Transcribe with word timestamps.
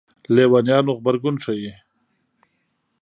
لېونیانو 0.35 0.91
غبرګون 0.97 1.35
ښيي. 1.43 1.73